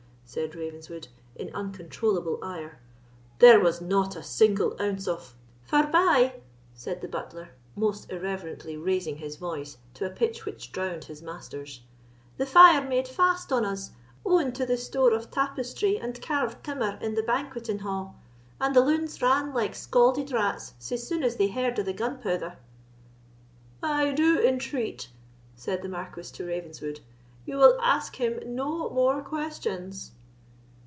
said 0.33 0.55
Ravenswood, 0.55 1.09
in 1.35 1.53
uncontrollable 1.53 2.39
ire, 2.41 2.79
"there 3.39 3.59
was 3.59 3.81
not 3.81 4.15
a 4.15 4.23
single 4.23 4.77
ounce 4.79 5.05
of——" 5.05 5.35
"Forbye," 5.69 6.39
said 6.73 7.01
the 7.01 7.09
butler, 7.09 7.49
most 7.75 8.09
irreverently 8.09 8.77
raising 8.77 9.17
his 9.17 9.35
voice 9.35 9.75
to 9.93 10.05
a 10.05 10.09
pitch 10.09 10.45
which 10.45 10.71
drowned 10.71 11.03
his 11.03 11.21
master's, 11.21 11.81
"the 12.37 12.45
fire 12.45 12.87
made 12.87 13.09
fast 13.09 13.51
on 13.51 13.65
us, 13.65 13.91
owing 14.25 14.53
to 14.53 14.65
the 14.65 14.77
store 14.77 15.11
of 15.13 15.29
tapestry 15.29 15.97
and 15.99 16.21
carved 16.21 16.63
timmer 16.63 16.97
in 17.01 17.15
the 17.15 17.23
banqueting 17.23 17.79
ha', 17.79 18.11
and 18.61 18.73
the 18.73 18.79
loons 18.79 19.21
ran 19.21 19.53
like 19.53 19.75
scaulded 19.75 20.31
rats 20.31 20.75
sae 20.79 20.95
sune 20.95 21.25
as 21.25 21.35
they 21.35 21.49
heard 21.49 21.77
of 21.77 21.85
the 21.85 21.93
gunpouther." 21.93 22.55
"I 23.83 24.13
do 24.13 24.39
entreat," 24.39 25.09
said 25.57 25.81
the 25.81 25.89
Marquis 25.89 26.31
to 26.35 26.45
Ravenswood, 26.45 27.01
"you 27.43 27.57
will 27.57 27.77
ask 27.81 28.15
him 28.15 28.39
no 28.55 28.89
more 28.89 29.21
questions." 29.23 30.13